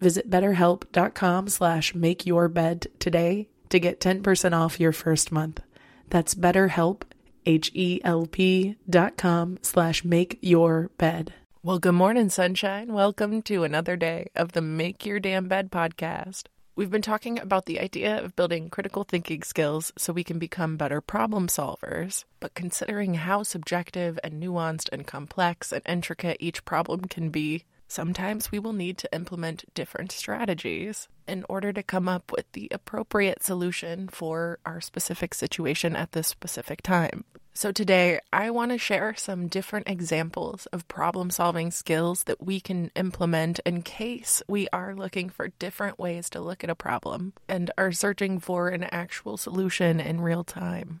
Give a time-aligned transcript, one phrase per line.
[0.00, 5.60] Visit betterhelp.com slash make your bed today to get 10% off your first month.
[6.08, 7.02] That's betterhelp,
[7.44, 11.34] H-E-L-P dot com slash make your bed.
[11.62, 12.92] Well, good morning, sunshine.
[12.92, 16.44] Welcome to another day of the Make Your Damn Bed podcast.
[16.76, 20.76] We've been talking about the idea of building critical thinking skills so we can become
[20.76, 22.24] better problem solvers.
[22.38, 28.52] But considering how subjective and nuanced and complex and intricate each problem can be, sometimes
[28.52, 33.42] we will need to implement different strategies in order to come up with the appropriate
[33.42, 37.24] solution for our specific situation at this specific time.
[37.54, 42.60] So, today I want to share some different examples of problem solving skills that we
[42.60, 47.32] can implement in case we are looking for different ways to look at a problem
[47.48, 51.00] and are searching for an actual solution in real time.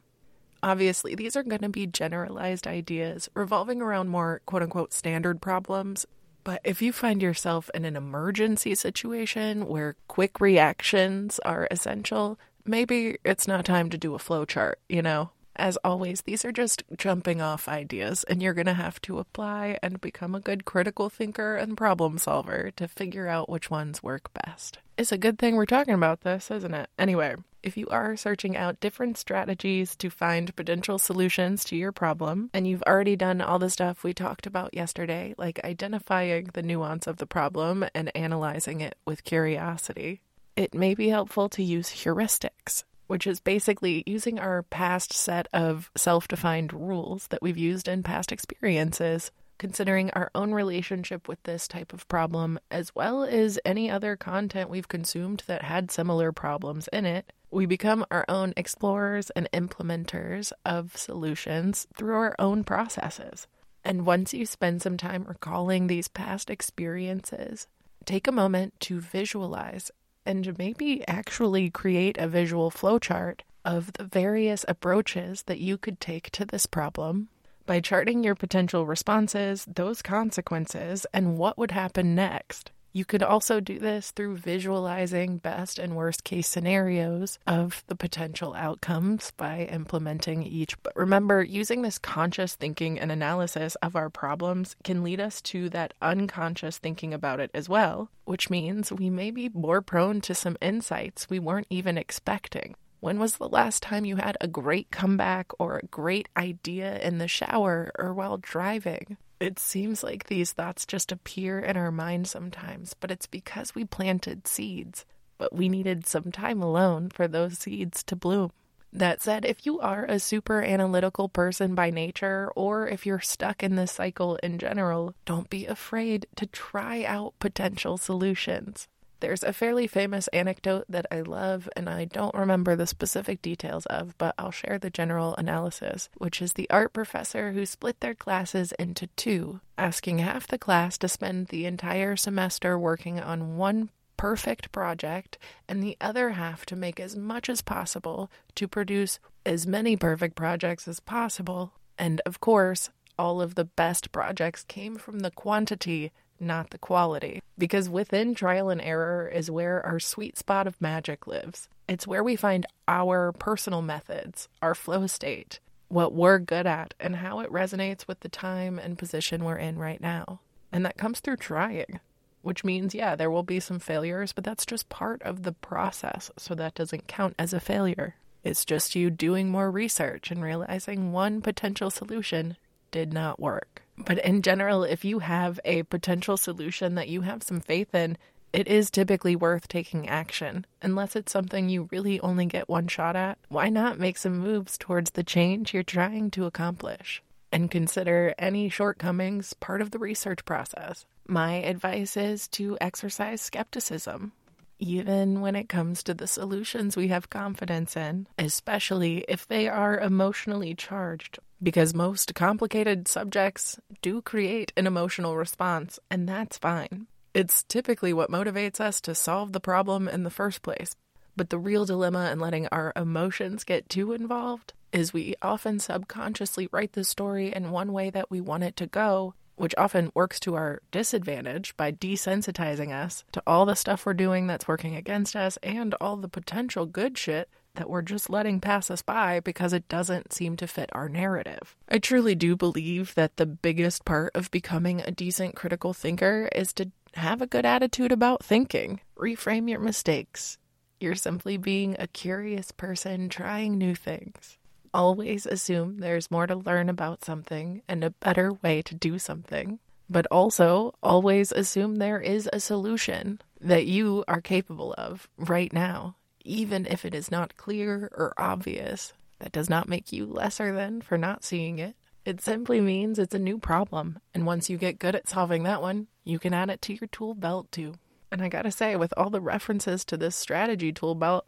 [0.60, 6.06] Obviously, these are going to be generalized ideas revolving around more quote unquote standard problems.
[6.48, 13.18] But if you find yourself in an emergency situation where quick reactions are essential, maybe
[13.22, 15.28] it's not time to do a flowchart, you know?
[15.56, 19.78] As always, these are just jumping off ideas, and you're going to have to apply
[19.82, 24.30] and become a good critical thinker and problem solver to figure out which ones work
[24.32, 24.78] best.
[24.96, 26.88] It's a good thing we're talking about this, isn't it?
[26.98, 32.50] Anyway, if you are searching out different strategies to find potential solutions to your problem,
[32.54, 37.06] and you've already done all the stuff we talked about yesterday, like identifying the nuance
[37.06, 40.20] of the problem and analyzing it with curiosity,
[40.56, 45.90] it may be helpful to use heuristics which is basically using our past set of
[45.96, 51.66] self defined rules that we've used in past experiences, considering our own relationship with this
[51.66, 56.86] type of problem, as well as any other content we've consumed that had similar problems
[56.92, 57.32] in it.
[57.50, 63.46] We become our own explorers and implementers of solutions through our own processes.
[63.84, 67.66] And once you spend some time recalling these past experiences,
[68.04, 69.90] take a moment to visualize
[70.26, 76.30] and maybe actually create a visual flowchart of the various approaches that you could take
[76.32, 77.28] to this problem
[77.64, 82.72] by charting your potential responses, those consequences, and what would happen next.
[82.92, 88.54] You could also do this through visualizing best and worst case scenarios of the potential
[88.54, 90.80] outcomes by implementing each.
[90.82, 95.68] But remember, using this conscious thinking and analysis of our problems can lead us to
[95.70, 100.34] that unconscious thinking about it as well, which means we may be more prone to
[100.34, 102.74] some insights we weren't even expecting.
[103.00, 107.18] When was the last time you had a great comeback or a great idea in
[107.18, 109.18] the shower or while driving?
[109.40, 113.84] It seems like these thoughts just appear in our mind sometimes, but it's because we
[113.84, 115.04] planted seeds.
[115.38, 118.50] But we needed some time alone for those seeds to bloom.
[118.92, 123.62] That said, if you are a super analytical person by nature, or if you're stuck
[123.62, 128.88] in this cycle in general, don't be afraid to try out potential solutions.
[129.20, 133.84] There's a fairly famous anecdote that I love, and I don't remember the specific details
[133.86, 138.14] of, but I'll share the general analysis, which is the art professor who split their
[138.14, 143.90] classes into two, asking half the class to spend the entire semester working on one
[144.16, 145.38] perfect project,
[145.68, 150.36] and the other half to make as much as possible to produce as many perfect
[150.36, 151.72] projects as possible.
[151.98, 157.42] And of course, all of the best projects came from the quantity not the quality.
[157.56, 161.68] Because within trial and error is where our sweet spot of magic lives.
[161.88, 165.58] It's where we find our personal methods, our flow state,
[165.88, 169.78] what we're good at, and how it resonates with the time and position we're in
[169.78, 170.40] right now.
[170.70, 172.00] And that comes through trying,
[172.42, 176.30] which means, yeah, there will be some failures, but that's just part of the process.
[176.36, 178.16] So that doesn't count as a failure.
[178.44, 182.56] It's just you doing more research and realizing one potential solution
[182.90, 183.82] did not work.
[184.04, 188.16] But in general, if you have a potential solution that you have some faith in,
[188.52, 190.64] it is typically worth taking action.
[190.80, 194.78] Unless it's something you really only get one shot at, why not make some moves
[194.78, 197.22] towards the change you're trying to accomplish?
[197.52, 201.04] And consider any shortcomings part of the research process.
[201.26, 204.32] My advice is to exercise skepticism
[204.78, 209.98] even when it comes to the solutions we have confidence in, especially if they are
[209.98, 211.38] emotionally charged.
[211.60, 217.08] Because most complicated subjects do create an emotional response, and that's fine.
[217.34, 220.94] It's typically what motivates us to solve the problem in the first place.
[221.36, 226.68] But the real dilemma in letting our emotions get too involved is we often subconsciously
[226.72, 230.40] write the story in one way that we want it to go which often works
[230.40, 235.34] to our disadvantage by desensitizing us to all the stuff we're doing that's working against
[235.36, 239.72] us and all the potential good shit that we're just letting pass us by because
[239.72, 241.74] it doesn't seem to fit our narrative.
[241.88, 246.72] I truly do believe that the biggest part of becoming a decent critical thinker is
[246.74, 250.58] to have a good attitude about thinking, reframe your mistakes.
[251.00, 254.58] You're simply being a curious person trying new things
[254.94, 259.78] always assume there's more to learn about something and a better way to do something,
[260.08, 266.16] but also always assume there is a solution that you are capable of right now,
[266.48, 269.12] even if it is not clear or obvious.
[269.38, 271.94] That does not make you lesser than for not seeing it.
[272.24, 275.80] It simply means it's a new problem, and once you get good at solving that
[275.80, 277.94] one, you can add it to your tool belt too.
[278.30, 281.46] And I gotta say, with all the references to this strategy tool belt,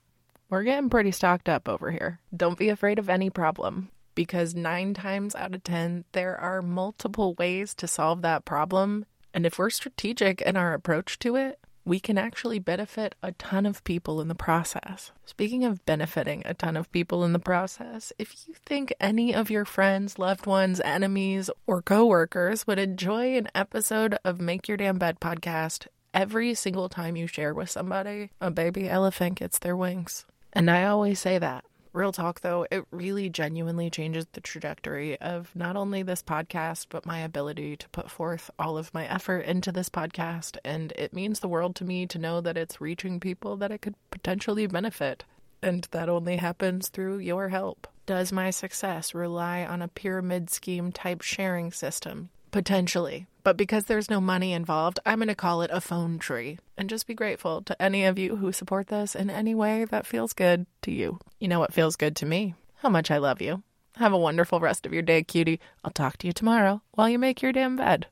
[0.49, 2.21] we're getting pretty stocked up over here.
[2.35, 7.35] Don't be afraid of any problem because nine times out of 10, there are multiple
[7.35, 9.07] ways to solve that problem.
[9.33, 13.67] And if we're strategic in our approach to it, we can actually benefit a ton
[13.67, 15.13] of people in the process.
[15.25, 19.51] Speaking of benefiting a ton of people in the process, if you think any of
[19.51, 24.99] your friends, loved ones, enemies, or coworkers would enjoy an episode of Make Your Damn
[24.99, 30.27] Bed podcast every single time you share with somebody, a baby elephant gets their wings.
[30.53, 31.65] And I always say that.
[31.93, 37.05] Real talk, though, it really genuinely changes the trajectory of not only this podcast, but
[37.05, 40.57] my ability to put forth all of my effort into this podcast.
[40.65, 43.83] And it means the world to me to know that it's reaching people that it
[43.83, 45.25] could potentially benefit.
[45.63, 47.89] And that only happens through your help.
[48.07, 52.31] Does my success rely on a pyramid scheme type sharing system?
[52.53, 53.27] Potentially.
[53.43, 56.91] But because there's no money involved, I'm going to call it a phone tree and
[56.91, 60.33] just be grateful to any of you who support this in any way that feels
[60.33, 61.19] good to you.
[61.39, 62.55] You know what feels good to me?
[62.77, 63.63] How much I love you.
[63.97, 65.61] Have a wonderful rest of your day, cutie.
[65.85, 68.07] I'll talk to you tomorrow while you make your damn bed.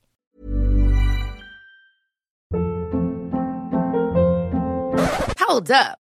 [5.38, 5.98] Hold up.